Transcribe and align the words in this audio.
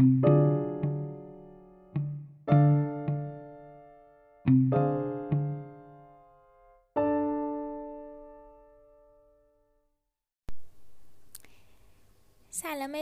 سلام 0.00 0.12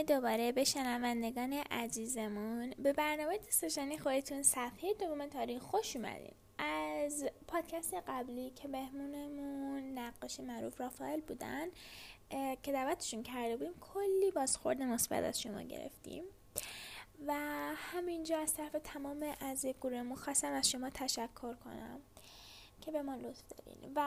دوباره 0.01 0.51
به 0.51 0.63
شنوندگان 0.63 1.53
عزیزمون. 1.71 2.73
به 2.83 2.93
برنامه 2.93 3.37
دوستشانی 3.37 3.97
خودتون 3.97 4.43
صفحه 4.43 4.93
دوم 4.99 5.27
تاریخ 5.27 5.61
خوش 5.61 5.95
اومدین. 5.95 6.33
از 6.57 7.25
پادکست 7.47 7.93
قبلی 7.93 8.49
که 8.49 8.67
مهمونمون 8.67 9.97
نقاشی 9.97 10.41
معروف 10.41 10.81
رافائل 10.81 11.21
بودن 11.21 11.67
که 12.63 12.71
دعوتشون 12.71 13.23
کرده 13.23 13.57
بودیم 13.57 13.73
کلی 13.79 14.31
بازخورد 14.35 14.81
مثبت 14.81 15.23
از 15.23 15.41
شما 15.41 15.61
گرفتیم. 15.61 16.23
و 17.27 17.33
همینجا 17.75 18.39
از 18.39 18.53
طرف 18.53 18.75
تمام 18.83 19.35
از 19.39 19.65
گروه 19.65 20.15
خواستم 20.15 20.53
از 20.53 20.69
شما 20.69 20.89
تشکر 20.89 21.53
کنم 21.53 22.01
که 22.81 22.91
به 22.91 23.01
ما 23.01 23.15
لطف 23.15 23.43
دارین 23.49 23.91
و 23.95 23.99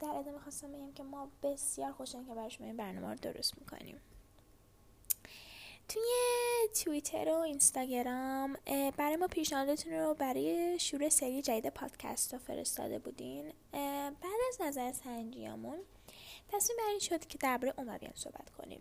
در 0.00 0.08
ادامه 0.08 0.38
خواستم 0.38 0.72
بگم 0.72 0.92
که 0.92 1.02
ما 1.02 1.28
بسیار 1.42 1.92
خوشحالیم 1.92 2.28
که 2.28 2.34
برای 2.34 2.50
شما 2.50 2.66
این 2.66 2.76
برنامه 2.76 3.08
رو 3.08 3.14
درست 3.14 3.58
می‌کنیم. 3.58 4.00
توی 5.88 6.02
توییتر 6.84 7.28
و 7.28 7.34
اینستاگرام 7.34 8.56
برای 8.96 9.16
ما 9.16 9.26
پیشنهادتون 9.26 9.92
رو 9.92 10.14
برای 10.14 10.78
شروع 10.78 11.08
سری 11.08 11.42
جدید 11.42 11.68
پادکست 11.68 12.32
رو 12.32 12.38
فرستاده 12.38 12.98
بودین. 12.98 13.52
بعد 13.72 14.40
از 14.48 14.60
نظر 14.60 14.92
سنجیامون 14.92 15.78
تصمیم 16.48 16.78
بر 16.78 16.90
این 16.90 16.98
شد 16.98 17.26
که 17.26 17.38
درباره 17.38 17.74
امویان 17.78 18.12
صحبت 18.14 18.50
کنیم. 18.50 18.80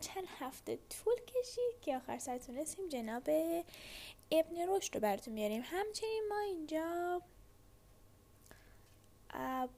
چند 0.00 0.24
هفته 0.38 0.78
طول 0.90 1.14
کشید 1.14 1.80
که 1.80 1.96
آخر 1.96 2.18
سر 2.18 2.38
تونستیم 2.38 2.88
جناب 2.88 3.30
ابن 4.30 4.68
رشد 4.68 4.94
رو 4.94 5.00
براتون 5.00 5.34
بیاریم. 5.34 5.62
همچنین 5.64 6.22
ما 6.28 6.38
اینجا 6.38 7.22
اب... 9.30 9.70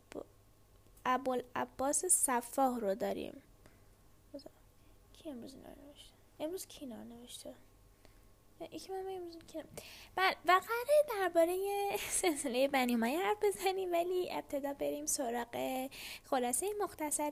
ابوالعباس 1.06 2.05
صفاح 2.05 2.80
رو 2.80 2.94
داریم. 2.94 3.42
کی 5.12 5.30
امروز 5.30 5.55
امروز 6.41 6.66
کینار 6.66 7.05
نوشته 7.05 7.55
یکی 8.72 8.92
من 8.92 8.98
امروز 9.16 9.39
کینار 9.47 9.66
بله 10.16 10.36
و 10.47 10.53
قراره 10.53 11.05
درباره 11.08 11.56
سلسله 12.22 12.69
بنی 12.69 12.97
مایه 12.97 13.19
حرف 13.19 13.36
بزنیم 13.42 13.92
ولی 13.92 14.33
ابتدا 14.33 14.72
بریم 14.72 15.06
سراغ 15.06 15.89
خلاصه 16.25 16.67
مختصر 16.83 17.30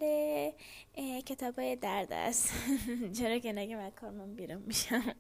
کتاب 1.27 1.75
درد 1.75 2.13
است 2.13 2.53
چرا 3.19 3.39
که 3.39 3.53
نگه 3.53 3.77
من 3.77 3.91
کار 3.91 4.11
من 4.11 4.35
بیرون 4.35 4.63
میشم. 4.67 5.15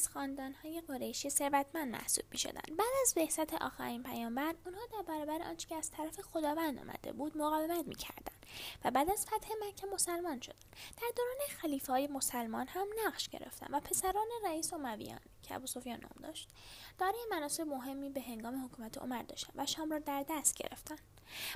از 0.00 0.08
خاندانهای 0.08 0.80
قریشی 0.80 1.30
ثروتمند 1.30 1.88
محسوب 1.88 2.24
می 2.32 2.38
شدن. 2.38 2.76
بعد 2.78 2.92
از 3.02 3.14
بعثت 3.16 3.54
آخرین 3.54 4.02
پیامبر 4.02 4.54
اونها 4.66 4.80
در 4.92 5.02
برابر 5.02 5.42
آنچه 5.42 5.68
که 5.68 5.74
از 5.74 5.90
طرف 5.90 6.20
خداوند 6.20 6.78
آمده 6.78 7.12
بود 7.12 7.36
مقاومت 7.36 7.86
می 7.86 7.94
کردن 7.94 8.32
و 8.84 8.90
بعد 8.90 9.10
از 9.10 9.26
فتح 9.26 9.48
مکه 9.68 9.86
مسلمان 9.86 10.40
شدند. 10.40 10.76
در 10.96 11.08
دوران 11.16 11.38
خلیفه 11.48 11.92
های 11.92 12.06
مسلمان 12.06 12.66
هم 12.68 12.86
نقش 13.06 13.28
گرفتن 13.28 13.74
و 13.74 13.80
پسران 13.80 14.26
رئیس 14.44 14.72
امویان 14.72 15.20
که 15.42 15.54
ابو 15.54 15.66
سفیان 15.66 16.00
نام 16.00 16.28
داشت 16.28 16.48
دارای 16.98 17.26
مناسب 17.30 17.66
مهمی 17.66 18.10
به 18.10 18.20
هنگام 18.20 18.64
حکومت 18.64 18.98
عمر 18.98 19.22
داشتند 19.22 19.54
و 19.56 19.66
شام 19.66 19.90
را 19.90 19.98
در 19.98 20.24
دست 20.28 20.54
گرفتند. 20.54 21.00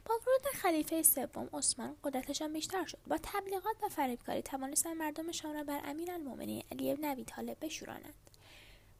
با 0.06 0.14
ورود 0.14 0.54
خلیفه 0.54 1.02
سوم 1.02 1.48
عثمان 1.52 1.96
قدرتشان 2.04 2.52
بیشتر 2.52 2.86
شد. 2.86 2.98
با 3.06 3.18
تبلیغات 3.22 3.76
و 3.82 3.88
فریبکاری 3.88 4.42
توانستند 4.42 4.96
مردم 4.96 5.32
شام 5.32 5.52
را 5.52 5.64
بر 5.64 5.80
امیرالمؤمنین 5.84 6.62
علی 6.72 6.94
بن 6.94 7.04
ابی 7.04 7.24
طالب 7.24 7.56
بشورانند. 7.60 8.14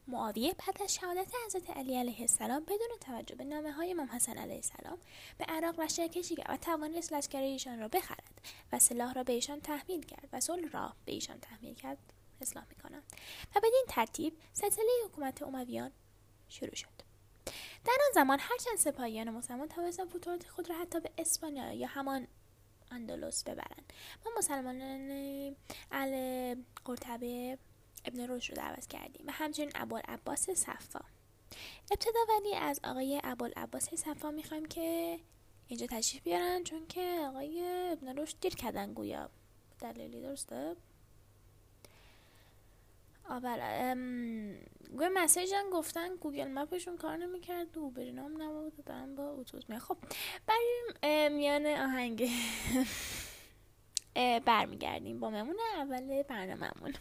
معاویه 0.08 0.54
بعد 0.54 0.82
از 0.82 0.94
شهادت 0.94 1.32
حضرت 1.46 1.70
علی 1.70 1.96
علیه 1.96 2.20
السلام 2.20 2.64
بدون 2.64 2.98
توجه 3.00 3.34
به 3.34 3.44
نامه 3.44 3.72
های 3.72 3.90
امام 3.90 4.06
حسن 4.06 4.38
علیه 4.38 4.56
السلام 4.56 4.98
به 5.38 5.44
عراق 5.44 5.74
و 5.78 5.86
کشی 5.86 6.36
کرد 6.36 6.50
و 6.50 6.56
توانست 6.56 7.12
لشکر 7.12 7.38
ایشان 7.38 7.80
را 7.80 7.88
بخرد 7.88 8.40
و 8.72 8.78
سلاح 8.78 9.12
را 9.12 9.22
به 9.22 9.32
ایشان 9.32 9.60
تحمیل 9.60 10.02
کرد 10.02 10.28
و 10.32 10.40
صلح 10.40 10.70
را 10.70 10.92
به 11.04 11.12
ایشان 11.12 11.40
تحمیل 11.40 11.74
کرد. 11.74 11.98
اصلاح 12.40 12.64
می‌کنم. 12.68 13.02
و 13.56 13.60
بدین 13.60 13.84
ترتیب 13.88 14.38
سلسله 14.52 14.84
حکومت 15.04 15.42
امویان 15.42 15.90
شروع 16.48 16.74
شد. 16.74 16.88
در 17.84 17.98
آن 18.06 18.12
زمان 18.14 18.38
هرچند 18.40 18.78
سپاهیان 18.78 19.30
مسلمان 19.30 19.68
توانستند 19.68 20.08
فتوحات 20.08 20.48
خود 20.48 20.70
را 20.70 20.76
حتی 20.78 21.00
به 21.00 21.10
اسپانیا 21.18 21.72
یا 21.72 21.86
همان 21.86 22.26
اندلس 22.90 23.44
ببرند. 23.44 23.92
ما 24.24 24.32
مسلمانان 24.38 25.56
ال 25.92 26.64
قرطبه 26.84 27.58
ابن 28.04 28.26
روش 28.26 28.50
رو 28.50 28.56
دعوت 28.56 28.86
کردیم 28.86 29.26
و 29.26 29.30
همچنین 29.32 29.70
ابوالعباس 29.74 30.50
صفا. 30.50 31.00
ابتدا 31.90 32.20
ولی 32.28 32.54
از 32.54 32.80
آقای 32.84 33.20
ابوالعباس 33.24 33.94
صفا 33.94 34.30
می‌خوایم 34.30 34.64
که 34.64 35.18
اینجا 35.68 35.86
تشریف 35.86 36.22
بیارن 36.22 36.64
چون 36.64 36.86
که 36.86 37.24
آقای 37.28 37.62
ابن 37.92 38.16
روش 38.16 38.34
دیر 38.40 38.54
کردن 38.54 38.94
گویا. 38.94 39.30
دلیلی 39.80 40.20
درسته؟ 40.20 40.76
آبر 43.28 43.94
گویا 44.96 45.10
مسیج 45.14 45.50
هم 45.54 45.70
گفتن 45.70 46.16
گوگل 46.16 46.48
مپشون 46.48 46.96
کار 46.96 47.16
نمی‌کرد 47.16 47.76
و 47.76 47.90
برینام 47.90 48.42
نبود 48.42 48.84
دارم 48.84 49.14
با 49.14 49.30
اتوبوس 49.30 49.70
می 49.70 49.78
خب. 49.78 49.96
بریم 50.46 51.32
میان 51.32 51.66
آهنگ. 51.66 52.30
برمیگردیم 54.46 55.20
با 55.20 55.30
ممون 55.30 55.56
اول 55.76 56.22
برنامهمون. 56.22 56.94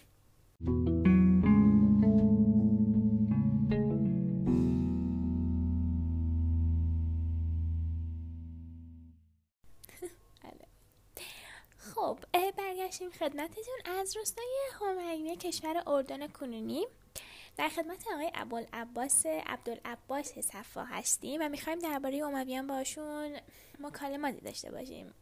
برگشتیم 12.93 13.11
خدمتتون 13.11 13.73
از 13.85 14.17
روستای 14.17 14.45
همهنگی 14.81 15.35
کشور 15.35 15.83
اردن 15.87 16.27
کنونی. 16.27 16.87
در 17.57 17.69
خدمت 17.69 18.07
آقای 18.13 18.31
ابوالعباس 18.33 19.25
عبدالعباس 19.25 20.39
صفا 20.39 20.83
هستیم 20.83 21.41
و 21.41 21.49
می‌خوایم 21.49 21.79
درباره 21.79 22.17
امویان 22.17 22.67
باشون 22.67 23.37
مکالماتی 23.79 24.41
داشته 24.41 24.71
باشیم. 24.71 25.13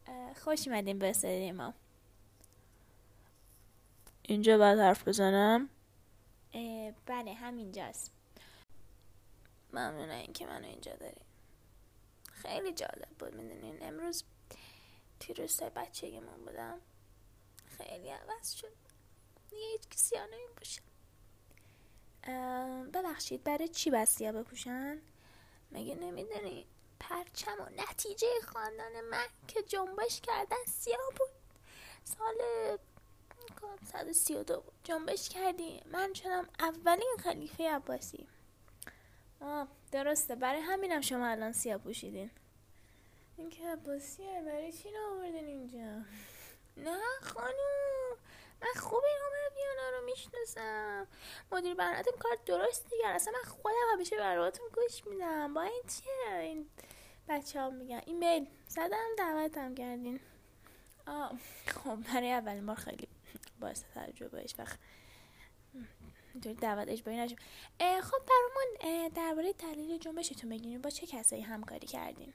خوش 0.44 0.68
اومدیم 0.68 0.98
به 0.98 1.52
ما. 1.52 1.74
اینجا 4.22 4.58
باید 4.58 4.78
حرف 4.78 5.08
بزنم؟ 5.08 5.68
بله 7.06 7.34
همینجاست. 7.34 8.12
ممنونه 9.72 10.26
که 10.26 10.46
منو 10.46 10.66
اینجا 10.66 10.96
داریم 10.96 11.24
خیلی 12.32 12.72
جالب 12.72 13.08
بود 13.18 13.34
می‌دونین. 13.34 13.82
امروز 13.82 14.24
توی 15.20 15.34
روستای 15.34 15.70
بچگیمون 15.70 16.44
بودم. 16.46 16.78
خیلی 17.78 18.10
عوض 18.10 18.52
شد. 18.52 18.72
دیگه 19.50 19.66
هیچ 19.72 19.88
کسی 19.88 20.16
ها 20.16 20.26
باشن 20.56 20.82
ببخشید 22.90 23.44
برای 23.44 23.68
چی 23.68 23.90
بسیا 23.90 24.32
بپوشن؟ 24.32 24.98
مگه 25.72 25.94
نمی‌دونی؟ 25.94 26.66
پرچم 27.00 27.56
و 27.60 27.82
نتیجه 27.82 28.26
خاندان 28.44 29.00
من 29.00 29.26
که 29.48 29.62
جنبش 29.62 30.20
کردن 30.20 30.64
سیاه 30.66 31.10
بود. 31.18 31.30
سال 32.04 32.34
132 33.92 34.60
بود. 34.60 34.74
جنبش 34.84 35.28
کردیم 35.28 35.82
من 35.92 36.14
شدم 36.14 36.48
اولین 36.60 37.16
خلیفه 37.18 37.70
عباسی. 37.70 38.28
آه 39.40 39.68
درسته. 39.92 40.34
برای 40.34 40.60
همینم 40.60 41.00
شما 41.00 41.26
الان 41.26 41.52
سیاه 41.52 41.78
پوشیدین. 41.78 42.30
این 43.36 43.50
که 43.50 43.68
عباسیه. 43.68 44.42
برای 44.46 44.72
چی 44.72 44.88
آوردین 44.96 45.46
اینجا؟ 45.46 46.04
نه 46.76 47.00
خانوم 47.22 48.18
من 48.62 48.80
خوب 48.80 49.04
این 49.04 49.16
همه 49.26 49.54
بیانا 49.54 49.98
رو 49.98 50.04
می‌شناسم. 50.04 51.06
مدیر 51.52 51.74
برنامهتون 51.74 52.18
کار 52.18 52.38
درست 52.46 52.90
دیگر 52.90 53.12
اصلا 53.12 53.32
من 53.32 53.50
خودم 53.50 53.76
همیشه 53.92 54.16
برنامهتون 54.16 54.66
گوش 54.74 55.06
میدم. 55.06 55.54
با 55.54 55.62
این 55.62 55.82
چیه؟ 55.88 56.38
این 56.38 56.70
بچه 57.28 57.60
ها 57.60 57.70
میگن. 57.70 58.00
ایمیل. 58.06 58.46
زدم 58.68 59.08
دعوتم 59.18 59.74
کردین. 59.74 60.20
آه 61.06 61.32
خب 61.66 61.94
برای 61.96 62.32
اولین 62.32 62.66
بار 62.66 62.76
خیلی 62.76 63.08
باعث 63.60 63.82
تجربه 63.94 64.40
هیچ 64.40 64.58
وقت 64.58 64.78
اینطوری 66.34 66.54
دعوت 66.54 66.88
اجباری 66.88 67.16
نشیم 67.16 67.38
خب 68.02 68.18
برامون 68.28 69.08
درباره 69.08 69.52
دلیل 69.52 69.98
جنبشتون 69.98 70.50
بگین. 70.50 70.82
با 70.82 70.90
چه 70.90 71.06
کسایی 71.06 71.42
همکاری 71.42 71.86
کردین؟ 71.86 72.34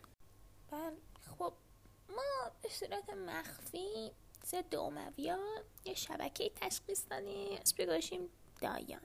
بله 0.72 0.98
خب 1.38 1.54
ما 2.10 2.52
به 2.62 2.70
صورت 2.70 3.10
مخفی 3.10 4.12
ضد 4.48 4.76
امویان 4.76 5.64
یه 5.86 5.94
شبکه 5.94 6.52
تشخیص 6.56 7.04
دادیم 7.10 8.30
دایان. 8.62 9.02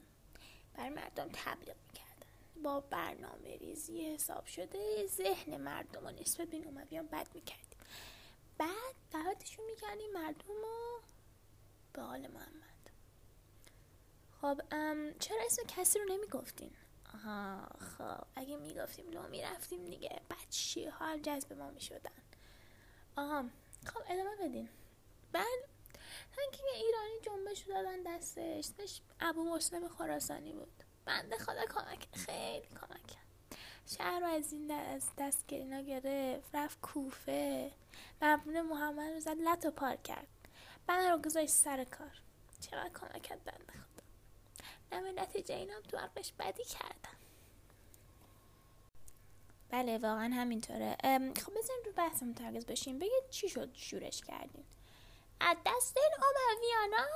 بر 0.75 0.89
مردم 0.89 1.29
تبلیغ 1.33 1.77
می‌کردن. 1.89 2.27
با 2.63 2.81
برنامه 2.81 3.57
ریزی 3.57 4.15
حساب 4.15 4.47
شده 4.47 5.07
ذهن 5.07 5.57
مردم 5.57 6.07
و 6.07 6.11
نسبت 6.11 6.49
به 6.49 6.57
این 6.57 7.07
بد 7.07 7.29
می‌کردیم. 7.35 7.79
بعد 8.59 8.95
دعوتشون 9.11 9.65
می‌کردیم 9.67 10.13
مردم 10.13 10.49
رو 10.49 11.01
به 11.93 12.03
حال 12.03 12.27
محمد. 12.27 12.91
خب 14.41 14.61
چرا 15.19 15.43
اسم 15.47 15.63
کسی 15.69 15.99
رو 15.99 16.05
نمی‌گفتین؟ 16.05 16.71
آها 17.15 17.67
خب 17.79 18.25
اگه 18.37 18.57
می‌گفتیم 18.57 19.11
لو 19.11 19.29
می‌رفتیم 19.29 19.85
دیگه. 19.85 20.21
بچی 20.31 20.87
حال 20.87 21.21
جذب 21.23 21.53
ما 21.53 21.71
می‌شدن. 21.71 22.23
آها 23.17 23.45
خب 23.85 24.01
ادامه 24.07 24.37
بدین. 24.41 24.69
بعد 25.33 25.73
که 26.53 26.63
ایرانی 26.75 27.21
جنبش 27.23 27.59
دادن 27.59 28.03
دستش 28.03 28.39
اسمش 28.39 29.01
ابو 29.21 29.45
مسلم 29.45 29.89
خراسانی 29.89 30.53
بود. 30.53 30.83
بنده 31.05 31.39
خدا 31.39 31.67
کمک 31.67 32.09
خیلی 32.13 32.67
کمک 32.67 33.07
کرد. 33.07 33.59
شهر 33.87 34.21
رو 34.21 34.27
از 34.27 34.53
این 34.53 34.67
دست, 34.67 35.13
دست 35.19 35.49
که 35.49 35.57
اینا 35.57 35.81
گرفت 35.81 36.55
رفت 36.55 36.81
کوفه. 36.81 37.73
مبنون 38.23 38.63
محمد 38.63 39.13
رو 39.13 39.21
زد 39.21 39.37
لط 39.41 39.65
و 39.67 39.71
پار 39.71 39.97
کرد. 39.97 40.27
بنده 40.87 41.11
رو 41.11 41.19
گذاشت 41.19 41.53
سر 41.53 41.85
کار. 41.85 42.23
چقدر 42.61 42.89
کمک 42.89 43.23
کرد 43.23 43.45
بنده 43.45 43.73
خدا. 43.73 44.05
نمه 44.93 45.13
نتیجه 45.13 45.55
اینا 45.55 45.81
تو 45.81 45.97
عقلش 45.97 46.33
بدی 46.39 46.65
کردم 46.65 47.17
بله 49.71 49.99
واقعا 49.99 50.35
همینطوره. 50.35 50.97
خب 51.37 51.53
بزنین 51.55 51.83
رو 51.87 51.93
بحثمون 51.97 52.35
ترگز 52.35 52.67
بشیم 52.67 52.99
بگید 52.99 53.29
چی 53.31 53.49
شد 53.49 53.71
شورش 53.75 54.21
کردین؟ 54.21 54.65
از 55.43 55.57
دست 55.67 55.97
این 55.97 56.13
امویانا 56.51 57.07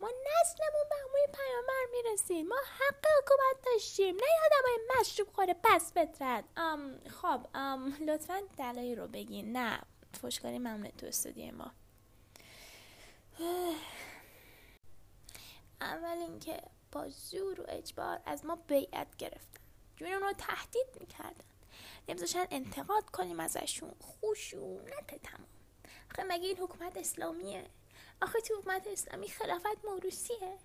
ما 0.00 0.08
نسلمون 0.08 0.84
به 0.90 0.96
همون 0.96 1.26
پیامبر 1.32 1.86
می‌رسیم. 1.92 2.48
ما 2.48 2.56
حق 2.56 3.06
حکومت 3.18 3.64
داشتیم. 3.66 4.16
نه 4.16 4.22
های 4.64 4.78
مشروب 5.00 5.28
خوره 5.32 5.56
پس 5.62 5.92
بترد 5.92 6.44
ام 6.56 7.00
خب 7.22 7.46
ام 7.54 7.96
لطفا 8.08 8.42
دلایی 8.58 8.94
رو 8.94 9.06
بگین. 9.06 9.56
نه 9.56 9.80
فشکاری 10.22 10.58
ممنون 10.58 10.90
تو 10.90 11.06
استودیو 11.06 11.54
ما. 11.54 11.72
اول 15.80 16.16
اینکه 16.18 16.62
با 16.92 17.08
زور 17.08 17.60
و 17.60 17.64
اجبار 17.68 18.20
از 18.26 18.44
ما 18.44 18.56
بیعت 18.56 19.16
گرفتن. 19.16 19.60
جونمون 19.96 20.22
رو 20.22 20.32
تهدید 20.32 20.86
می‌کردن. 21.00 21.44
نمیذاشن 22.08 22.46
انتقاد 22.50 23.10
کنیم 23.10 23.40
ازشون. 23.40 23.94
خوشونت 24.00 25.22
تمام. 25.22 25.55
آخه 26.10 26.24
مگه 26.24 26.46
این 26.46 26.56
حکومت 26.56 26.96
اسلامیه؟ 26.96 27.66
آخه 28.22 28.40
تو 28.40 28.54
حکومت 28.54 28.86
اسلامی 28.86 29.28
خلافت 29.28 29.84
موروسیه 29.84 30.58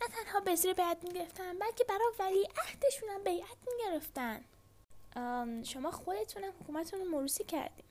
نه 0.00 0.08
تنها 0.08 0.54
زیر 0.54 0.72
بیعت 0.72 1.04
می‌گرفتن 1.04 1.58
بلکه 1.58 1.84
برای 1.84 2.12
ولی 2.18 2.48
عهدشون 2.56 3.08
هم 3.08 3.24
بیعت 3.24 3.56
می‌گرفتن. 3.66 4.44
شما 5.64 5.90
خودتونم 5.90 6.52
حکومتتون 6.60 7.00
رو 7.00 7.06
موروسی 7.06 7.44
کردیم. 7.44 7.84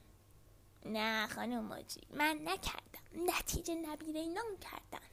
نه 0.86 1.28
خانم 1.28 1.64
ماجی 1.64 2.02
من 2.10 2.40
نکردم. 2.44 3.04
نتیجه 3.16 3.76
نبیره 3.76 4.20
اینا 4.20 4.42
کردن. 4.62 5.08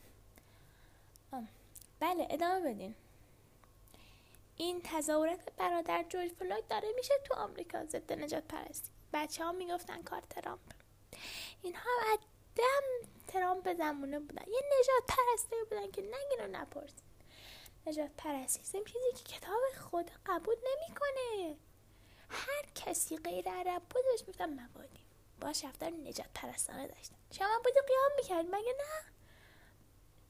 بله 2.01 2.27
ادامه 2.31 2.75
بدین. 2.75 2.95
این 4.57 4.81
تظاهرات 4.85 5.41
برادر 5.57 6.03
جورج 6.03 6.31
فلوید 6.31 6.69
داره 6.69 6.89
میشه 6.97 7.15
تو 7.25 7.35
آمریکا 7.35 7.85
ضد 7.85 8.13
نجات 8.13 8.45
پرستی. 8.45 8.91
بچه 9.13 9.45
ها 9.45 9.53
می‌گفتن 9.53 10.03
کار 10.03 10.23
ترامپ. 10.31 10.61
اینها 11.63 12.17
دم 12.57 13.09
ترامپ 13.29 13.75
زمونه 13.75 14.19
بودن. 14.19 14.45
یه 14.47 14.61
نجات 14.79 15.17
پرستی 15.19 15.57
بودن 15.69 15.91
که 15.91 16.03
نگین 16.03 16.39
رو 16.39 16.47
نپرسید. 16.47 17.11
نجات 17.87 18.11
پرستی. 18.19 18.63
چیزی 18.63 19.13
که 19.17 19.25
کتاب 19.25 19.61
خود 19.91 20.11
قبول 20.27 20.57
نمی‌کنه. 20.57 21.57
هر 22.29 22.63
کسی 22.75 23.17
غیر 23.17 23.49
عرب 23.49 23.83
بود 23.83 24.05
بهش 24.11 24.21
می‌گفتن 24.21 24.61
مبادی. 24.61 25.01
باش 25.41 25.65
رفتار 25.65 25.91
نجات 25.91 26.27
پرستانه 26.35 26.89
داشتن. 26.89 27.17
شما 27.31 27.61
بودی 27.65 27.81
قیام 27.87 28.11
می‌کرد؟ 28.17 28.47
مگه 28.55 28.75
نه؟ 28.79 29.05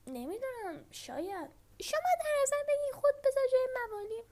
نمی‌دونم. 0.06 0.87
شاید. 0.90 1.50
شما 1.82 2.10
در 2.25 2.42
نظر 2.42 2.62
بگی 2.69 2.92
خود 3.00 3.14
بذار 3.25 3.44
جای 3.52 3.69
موالی 3.75 4.22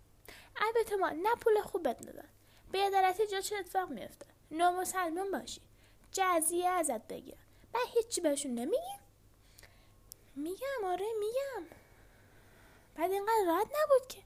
البته 0.56 0.96
ما 0.96 1.10
نه 1.10 1.34
پول 1.34 1.60
خوب 1.60 1.82
دادن 1.82 2.28
به 2.72 2.78
عدالتی 2.78 3.26
جا 3.26 3.40
چه 3.40 3.56
اتفاق 3.56 3.90
میفته 3.90 4.26
نامسلمون 4.50 5.30
باشی. 5.30 5.60
جزیه 6.12 6.68
ازت 6.68 7.08
بگیرن 7.08 7.38
و 7.74 7.78
هیچی 7.94 8.20
بهشون 8.20 8.54
نمیگیم 8.54 9.00
میگم 10.36 10.84
آره 10.84 11.06
میگم. 11.20 11.76
بعد 12.94 13.12
اینقدر 13.12 13.44
راحت 13.46 13.66
نبود 13.66 14.08
که. 14.08 14.22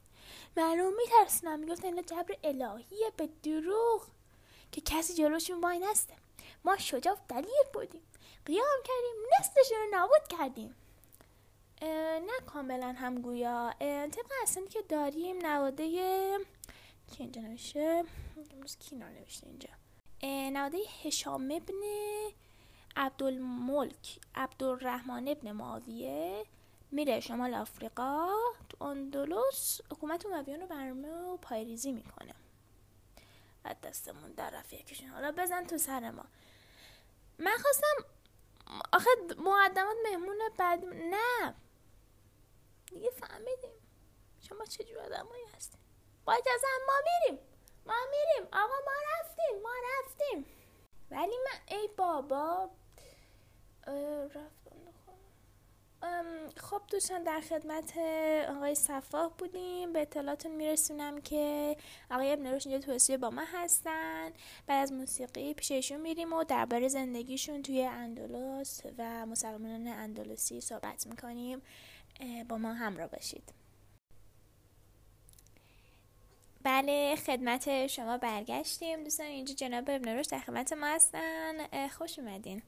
معلوم 0.56 0.92
میترسنم 0.96 1.58
می‌گفتن 1.58 1.86
اینا 1.86 2.02
جبر 2.02 2.36
الهیه 2.44 3.12
به 3.16 3.28
دروغ. 3.42 4.06
که 4.72 4.80
کسی 4.80 5.14
جلوشون 5.14 5.60
وای 5.60 5.78
نسته. 5.78 6.14
ما 6.64 6.76
شجاع 6.76 7.16
دلیل 7.28 7.64
بودیم. 7.72 8.02
قیام 8.46 8.78
کردیم. 8.84 9.26
نسلشون 9.40 9.78
رو 9.78 9.98
نابود 9.98 10.28
کردیم. 10.28 10.74
نه 12.26 12.40
کاملا 12.46 12.92
هم 12.98 13.22
گویا 13.22 13.74
طبق 13.80 14.32
اصلا 14.42 14.66
که 14.66 14.82
داریم 14.88 15.46
نواده 15.46 15.84
کی 17.06 17.22
اینجا 17.22 17.40
نوشته؟ 17.40 18.04
امروز 18.52 18.76
کی 18.76 18.96
نوشته 18.96 19.46
اینجا. 19.46 19.68
نواده 20.24 20.78
هشام 21.04 21.50
ابن 21.50 21.82
عبدالملک 22.96 24.20
عبدالرحمن 24.34 25.28
ابن 25.28 25.52
معاویه 25.52 26.46
میره 26.90 27.20
شمال 27.20 27.54
آفریقا 27.54 28.28
تو 28.68 28.84
اندلس. 28.84 29.80
حکومت 29.90 30.26
اومویان 30.26 30.60
رو 30.60 30.66
برمه 30.66 31.08
و 31.08 31.36
پایریزی 31.36 31.92
می‌کنه. 31.92 32.34
از 33.64 33.76
دستمون 33.82 34.32
در 34.32 34.50
رفت 34.50 34.72
یکیشون. 34.72 35.08
حالا 35.08 35.32
بزن 35.32 35.64
تو 35.64 35.78
سر 35.78 36.10
ما. 36.10 36.24
من 37.38 37.56
خواستم 37.62 38.04
آخه 38.92 39.10
مقدمات 39.38 39.96
مهمون 40.04 40.38
بعد 40.56 40.84
نه. 40.84 41.54
دیگه 42.86 43.10
فهمیدیم. 43.10 43.70
شما 44.48 44.64
چجور 44.64 44.98
آدمایی 44.98 45.44
هستیم 45.56 45.80
با 46.24 46.32
اجازه 46.32 46.66
ما 46.86 46.92
میریم. 47.04 47.44
ما 47.86 47.94
میریم. 48.10 48.48
آقا 48.52 48.74
ما 48.86 48.92
رفتیم 49.20 49.62
ما 49.62 49.70
رفتیم. 49.88 50.44
ولی 51.10 51.36
من 51.44 51.76
ای 51.76 51.88
بابا. 51.96 52.70
رفتم 54.26 54.72
خب 56.56 56.82
دوستان 56.90 57.22
در 57.22 57.40
خدمت 57.40 57.98
آقای 58.56 58.74
صفاح 58.74 59.32
بودیم. 59.38 59.92
به 59.92 60.02
اطلاعاتون 60.02 60.52
میرسونم 60.52 61.20
که 61.20 61.76
آقای 62.10 62.32
ابن 62.32 62.46
روش 62.46 62.66
اینجا 62.66 62.86
توصیه 62.86 63.16
با 63.16 63.30
ما 63.30 63.42
هستن. 63.46 64.32
بعد 64.66 64.82
از 64.82 64.92
موسیقی 64.92 65.54
پیش 65.54 65.70
ایشون 65.70 66.00
میریم 66.00 66.32
و 66.32 66.44
درباره 66.44 66.88
زندگیشون 66.88 67.62
توی 67.62 67.82
اندلس 67.82 68.82
و 68.98 69.26
مسلمانان 69.26 69.86
اندلسی 69.86 70.60
صحبت 70.60 71.06
می‌کنیم. 71.06 71.62
با 72.48 72.58
ما 72.58 72.72
همراه 72.72 73.06
باشید. 73.06 73.61
بله 76.64 77.16
خدمت 77.16 77.86
شما 77.86 78.18
برگشتیم. 78.18 79.04
دوستان 79.04 79.26
اینجا 79.26 79.54
جناب 79.54 79.90
ابن 79.90 80.08
روش 80.08 80.26
در 80.26 80.38
خدمت 80.38 80.72
ما 80.72 80.86
هستن. 80.86 81.88
خوش 81.88 82.18
اومدین. 82.18 82.62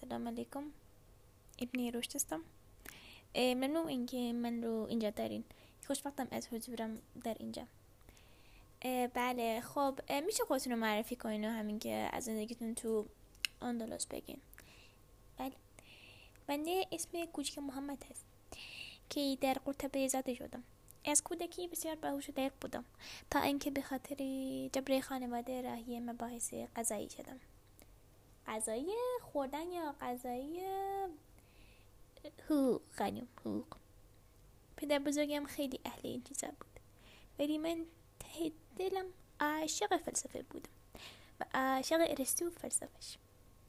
سلام 0.00 0.28
علیکم. 0.28 0.64
ابن 1.58 1.92
روش 1.92 2.08
هستم. 2.14 2.40
ممنون 3.36 3.88
اینکه 3.88 4.32
من 4.32 4.62
رو 4.62 4.86
اینجا 4.90 5.10
دارین. 5.10 5.44
خوشبختم 5.86 6.28
از 6.30 6.48
حضورم 6.48 6.98
در 7.24 7.36
اینجا. 7.40 7.66
بله 9.14 9.60
خب 9.60 10.00
میشه 10.26 10.44
خودتون 10.44 10.72
رو 10.72 10.78
معرفی 10.78 11.16
کنین 11.16 11.44
و 11.44 11.50
همین 11.50 11.78
که 11.78 12.08
از 12.12 12.24
زندگیتون 12.24 12.74
تو 12.74 13.06
اندلس 13.62 14.06
بگین. 14.06 14.40
بله. 15.36 15.52
بنده 16.46 16.86
اسم 16.92 17.24
کوچک 17.24 17.58
محمد 17.58 18.04
هست 18.10 18.24
که 19.10 19.38
در 19.40 19.54
قرطبه 19.54 20.08
زاده 20.08 20.34
شدم. 20.34 20.64
از 21.04 21.22
کودکی 21.22 21.68
بسیار 21.68 21.94
باهوش 21.94 22.28
و 22.28 22.32
دقیق 22.32 22.52
بودم 22.60 22.84
تا 23.30 23.40
اینکه 23.40 23.70
به 23.70 23.82
خاطر 23.82 24.16
جبر 24.72 25.00
خانواده 25.00 25.62
راهی 25.62 26.00
مباحث 26.00 26.54
غذایی 26.76 27.10
شدم. 27.10 27.40
غذایی 28.46 28.86
خوردن 29.22 29.72
یا 29.72 29.94
غذایی 30.00 30.60
حقوق 32.44 32.82
غنیم 32.98 33.28
حقوق. 33.40 33.66
پدر 34.76 34.98
بزرگم 34.98 35.44
خیلی 35.44 35.80
اهل 35.84 36.00
این 36.02 36.22
چیزا 36.22 36.46
بود. 36.46 36.80
ولی 37.38 37.58
من 37.58 37.86
ته 38.20 38.52
دلم 38.78 39.06
عاشق 39.40 39.96
فلسفه 39.96 40.42
بودم 40.42 40.70
و 41.40 41.44
عاشق 41.54 41.98
ارسطو 42.00 42.46
و 42.46 42.50
فلسفهش. 42.50 43.18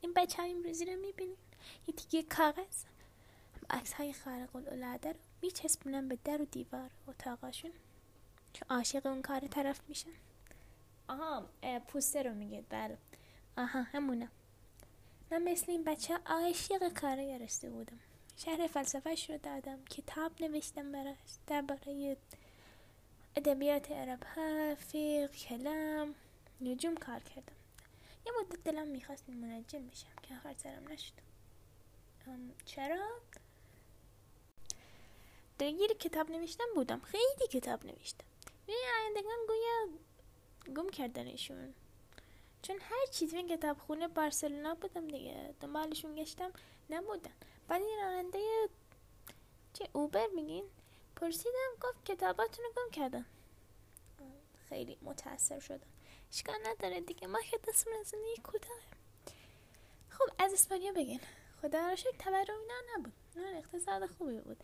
این 0.01 0.13
بچه 0.13 0.42
های 0.42 0.51
امروزی 0.51 0.86
رو 0.86 0.96
می‌بینین 0.96 1.38
یه 1.88 1.94
تیگه 1.94 2.24
کاغذ. 2.24 2.84
عکس 3.70 3.94
های 3.94 4.13
خارق 4.13 4.56
العاده 4.56 5.12
رو 5.12 5.20
میچسبونن 5.42 6.08
به 6.08 6.18
در 6.24 6.42
و 6.42 6.46
دیوار 6.46 6.89
اتاقاشون 7.08 7.72
که 8.54 8.65
عاشق 8.70 9.06
اون 9.06 9.22
کار 9.22 9.39
طرف 9.39 9.82
میشن. 9.88 10.10
آها 11.08 11.50
پوسته 11.88 12.24
رو 12.24 12.34
میگید 12.34 12.65
بله. 12.70 12.98
آها 13.58 13.82
همونه 13.82 14.30
من 15.32 15.44
مثل 15.44 15.72
این 15.72 15.84
بچه 15.84 16.20
عاشق 16.25 16.94
کار 16.94 17.18
گرسته 17.18 17.70
بودم. 17.70 18.00
شهر 18.38 18.68
فلسفهش 18.68 19.30
رو 19.30 19.38
دادم 19.38 19.86
کتاب 19.86 20.32
نوشتم 20.42 20.92
براش 20.92 21.18
درباره 21.48 22.18
ادبیات 23.36 23.92
عرب 23.92 24.24
ها 24.24 24.75
فقه 24.75 25.27
کلام 25.27 26.15
نجوم 26.62 26.96
کار 26.96 27.20
کردم. 27.20 27.56
یه 28.25 28.32
مدت 28.39 28.63
دلم 28.63 28.88
می‌خواست 28.88 29.30
منجم 29.30 29.88
بشم 29.88 30.15
که 30.24 30.36
آخر 30.36 30.56
سرم 30.58 30.88
نشد. 30.92 31.13
چرا؟ 32.65 33.08
درگیر 35.57 35.93
کتاب 35.93 36.31
نوشتم 36.31 36.63
بودم. 36.75 37.00
خیلی 37.00 37.47
کتاب 37.51 37.85
نوشتم. 37.85 38.25
این 38.67 38.77
آیندگان 39.01 39.38
گویا 39.47 39.88
گم 40.75 40.89
کردنشون 40.89 41.74
چون 42.62 42.79
هر 42.79 43.05
چیزی 43.12 43.43
کتاب 43.43 43.77
خونه 43.77 44.07
بارسلونا 44.07 44.75
بودم 44.75 45.07
دیگه. 45.07 45.55
دنبالشون 45.62 46.15
گشتم 46.15 46.51
نبودن. 46.89 47.33
بعد 47.67 47.81
این 47.81 48.00
راننده 48.01 48.69
چه 49.74 49.89
اوبر 49.93 50.27
میگین؟ 50.35 50.65
پرسیدم 51.15 51.71
گفت 51.81 52.05
کتاباتونو 52.05 52.67
گم 52.77 52.91
کردن. 52.91 53.25
خیلی 54.69 54.97
متاثر 55.01 55.59
شدم. 55.59 55.88
اشکال 56.33 56.55
نداره 56.65 57.01
دیگه 57.01 57.27
ما 57.27 57.41
که 57.41 57.57
دستمون 57.57 58.00
از 58.00 58.13
کوتاه. 58.43 58.79
خب 60.09 60.25
از 60.39 60.53
اسپانیا 60.53 60.91
بگین. 60.91 61.19
خدا 61.62 61.79
را 61.79 61.95
شکر 61.95 62.17
تورم 62.17 62.59
اینا 62.59 62.97
نبود. 62.97 63.13
اقتصاد 63.38 64.06
خوبی 64.06 64.39
بود. 64.39 64.58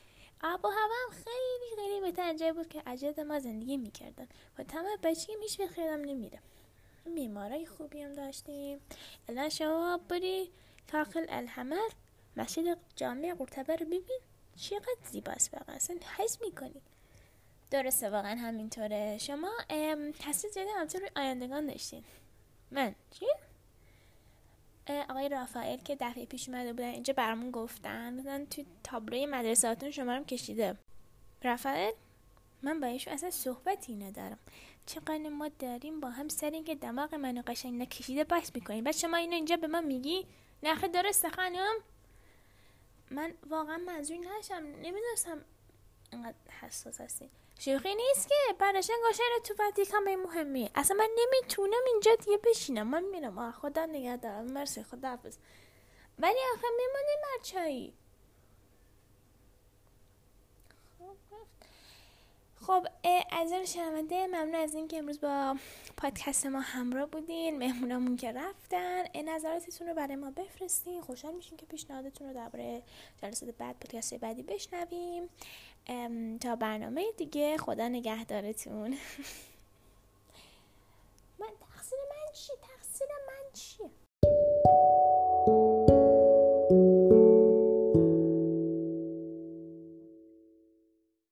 آب 0.44 0.66
و 0.66 0.68
هوا 0.68 0.94
هم 1.06 1.12
خیلی 1.12 1.76
خیلی 1.76 2.02
بهتر. 2.02 2.34
جای 2.34 2.52
بود 2.54 2.68
که 2.68 2.84
اجد 2.86 3.20
ما 3.20 3.40
زندگی 3.40 3.78
می‌کردن. 3.78 4.28
و 4.58 4.64
تمام 4.64 4.98
بچگی 5.04 5.36
میش 5.36 5.58
به 5.58 5.68
خیرم 5.68 6.02
نمیره. 6.02 6.40
میمارای 7.06 7.66
خوبی 7.66 8.02
هم 8.02 8.14
داشتیم. 8.14 8.80
الان 9.30 9.50
شما 9.50 10.00
بری 10.10 10.52
تاقل 10.88 11.26
الحمر 11.30 11.90
مسجد 12.38 12.78
جامع 12.96 13.34
قرطبه 13.34 13.76
رو 13.76 13.86
ببین. 13.86 14.20
چقدر 14.56 14.96
زیباست 15.12 15.54
واقعا. 15.54 15.76
اصلا 15.76 15.98
حس 16.18 16.42
می‌کنی. 16.42 16.82
درسته 17.72 18.10
واقعا 18.10 18.36
همینطوره. 18.36 19.18
شما 19.18 19.52
تاثیر 20.20 20.52
زیاده 20.52 20.72
همطور 20.76 21.02
روی 21.02 21.10
آیندگان 21.16 21.66
داشتین. 21.66 22.04
من 22.72 22.96
چی؟ 23.12 23.26
آقای 25.10 25.30
رافائل 25.30 25.78
که 25.78 25.98
دفعه 26.00 26.26
پیش 26.26 26.50
اومده 26.50 26.74
بودن 26.74 26.90
اینجا 26.90 27.14
برامون 27.14 27.52
گفتن. 27.52 28.14
مثلا 28.14 28.46
تو 28.50 28.64
تابلوی 28.84 29.26
مدرساتون 29.26 29.92
شما 29.92 30.16
رو 30.16 30.24
کشیده. 30.24 30.78
رافائل 31.44 31.92
من 32.62 32.80
با 32.80 32.88
ایشون 32.88 33.14
اصلا 33.14 33.30
صحبتی 33.30 33.96
ندارم. 33.96 34.40
چقدر 34.86 35.30
ما 35.30 35.48
داریم 35.60 36.00
با 36.00 36.10
هم 36.10 36.28
سر 36.28 36.50
اینکه 36.50 36.76
دماغ 36.76 37.16
منو 37.16 37.42
قشنگ 37.48 37.82
نکشیده 37.82 38.24
بحث 38.24 38.52
می‌کنیم. 38.56 38.84
بعد 38.84 38.96
شما 38.96 39.18
اینو 39.18 39.34
اینجا 39.34 39.58
به 39.58 39.68
من 39.68 39.84
میگی؟ 39.86 40.28
نخه 40.64 40.88
درسته 40.88 41.30
خانم. 41.30 41.74
من 43.12 43.34
واقعا 43.50 43.78
منظور 43.78 44.18
نشم. 44.18 44.64
نمی‌دونستم 44.64 45.42
اینقدر 46.12 46.36
حساس 46.62 47.02
هستی. 47.02 47.30
شوخی 47.60 47.96
نیست 47.96 48.28
که 48.30 48.36
براشن 48.60 48.94
گوشن 49.08 49.24
تو 49.44 49.54
فتیکم 49.72 50.06
به 50.06 50.16
مهمی. 50.16 50.70
اصلا 50.76 50.98
من 50.98 51.10
نمی‌تونم 51.18 51.82
اینجا 51.88 52.16
دیگه 52.16 52.38
بشینم. 52.38 52.88
من 52.88 53.04
میرم. 53.04 53.38
آه 53.38 53.52
خدا 53.52 53.86
نگه 53.86 54.18
دارم 54.18 54.46
مرسی 54.46 54.84
خدا 54.84 55.10
حافظ 55.10 55.38
ولی 56.20 56.40
آخه 56.56 56.68
میمونه 56.78 57.16
مرچایی 57.38 57.94
خب 62.68 62.88
از 63.32 63.54
شنونده 63.54 64.28
ممنون 64.28 64.56
از 64.56 64.76
اینکه 64.76 64.98
امروز 64.98 65.22
با 65.22 65.56
پادکست 65.98 66.46
ما 66.46 66.60
همراه 66.60 67.06
بودین. 67.06 67.58
مهمونامون 67.58 68.16
که 68.16 68.32
رفتن. 68.32 69.04
نظراتتون 69.26 69.88
رو 69.88 69.94
برای 69.94 70.16
ما 70.16 70.32
بفرستین. 70.32 71.02
خوشحال 71.02 71.34
میشین 71.34 71.58
که 71.58 71.66
پیشنهادتون 71.66 72.28
رو 72.28 72.34
درباره 72.34 72.82
جلسات 73.22 73.50
بعد 73.50 73.80
پادکست 73.80 74.14
بعدی 74.14 74.44
بشنویم. 74.44 75.30
تا 76.42 76.56
برنامه 76.56 77.06
دیگه 77.18 77.58
خدا 77.58 77.88
نگهدارتون. 77.88 78.90
من 81.40 81.48
تقصیر 81.60 82.00
من 82.10 82.34
چی؟ 82.34 82.52
تقصیر 82.62 83.08
من 83.28 83.52
چیه؟ 83.54 83.90